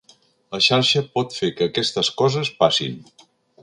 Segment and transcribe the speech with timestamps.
[0.55, 3.01] La xarxa pot fer que aquestes coses passin.